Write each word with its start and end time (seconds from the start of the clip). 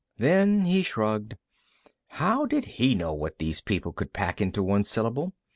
Then 0.17 0.65
he 0.65 0.81
shrugged. 0.81 1.35
How 2.07 2.47
did 2.47 2.65
he 2.65 2.95
know 2.95 3.13
what 3.13 3.37
these 3.37 3.61
people 3.61 3.93
could 3.93 4.13
pack 4.13 4.41
into 4.41 4.63
one 4.63 4.83
syllable? 4.83 5.35